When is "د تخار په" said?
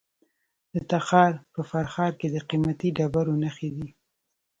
0.73-1.61